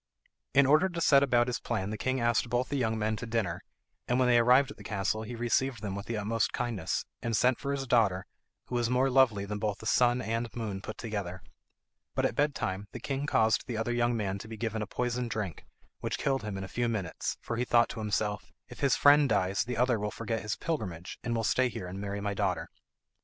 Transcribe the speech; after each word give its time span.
In 0.55 0.65
order 0.65 0.89
to 0.89 0.99
set 0.99 1.21
about 1.21 1.45
his 1.45 1.59
plan 1.59 1.91
the 1.91 1.95
king 1.97 2.19
asked 2.19 2.49
both 2.49 2.69
the 2.69 2.75
young 2.75 2.97
men 2.97 3.15
to 3.17 3.27
dinner, 3.27 3.61
and 4.07 4.17
when 4.17 4.27
they 4.27 4.39
arrived 4.39 4.71
at 4.71 4.77
the 4.77 4.83
castle 4.83 5.21
he 5.21 5.35
received 5.35 5.83
them 5.83 5.93
with 5.93 6.07
the 6.07 6.17
utmost 6.17 6.53
kindness, 6.53 7.05
and 7.21 7.37
sent 7.37 7.59
for 7.59 7.71
his 7.71 7.85
daughter, 7.85 8.25
who 8.65 8.73
was 8.73 8.89
more 8.89 9.11
lovely 9.11 9.45
than 9.45 9.59
both 9.59 9.77
the 9.77 9.85
sun 9.85 10.19
and 10.19 10.49
moon 10.55 10.81
put 10.81 10.97
together. 10.97 11.43
But 12.15 12.25
at 12.25 12.33
bed 12.33 12.55
time 12.55 12.87
the 12.93 12.99
king 12.99 13.27
caused 13.27 13.67
the 13.67 13.77
other 13.77 13.93
young 13.93 14.17
man 14.17 14.39
to 14.39 14.47
be 14.47 14.57
given 14.57 14.81
a 14.81 14.87
poisoned 14.87 15.29
drink, 15.29 15.65
which 15.99 16.17
killed 16.17 16.41
him 16.41 16.57
in 16.57 16.63
a 16.63 16.67
few 16.67 16.89
minutes, 16.89 17.37
for 17.39 17.55
he 17.57 17.63
thought 17.63 17.89
to 17.89 17.99
himself, 17.99 18.51
"If 18.69 18.79
his 18.79 18.95
friend 18.95 19.29
dies 19.29 19.63
the 19.65 19.77
other 19.77 19.99
will 19.99 20.09
forget 20.09 20.41
his 20.41 20.55
pilgrimage, 20.55 21.19
and 21.23 21.35
will 21.35 21.43
stay 21.43 21.69
here 21.69 21.85
and 21.85 22.01
marry 22.01 22.21
my 22.21 22.33
daughter." 22.33 22.71